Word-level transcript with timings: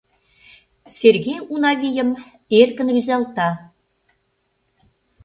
—Сергей 0.97 1.39
Унавийым 1.53 2.09
эркын 2.59 2.87
рӱзалта. 2.93 3.49